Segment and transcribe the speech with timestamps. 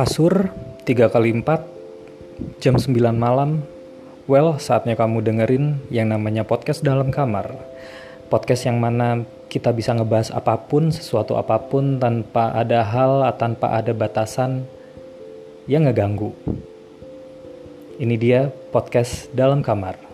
[0.00, 0.48] kasur
[0.88, 3.60] 3 kali 4 jam 9 malam.
[4.24, 7.52] Well saatnya kamu dengerin yang namanya podcast dalam kamar.
[8.32, 13.76] Podcast yang mana kita bisa ngebahas apa pun sesuatu apa pun tanpa ada hal tanpa
[13.76, 14.64] ada batasan
[15.68, 16.32] yang ngeganggu.
[18.00, 20.09] Ini dia podcast dalam kamar.